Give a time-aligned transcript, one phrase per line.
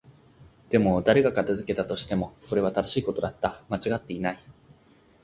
[0.69, 3.61] でも、誰が片付けたとしても、それは正しいことだった。
[3.69, 4.39] 間違っていない。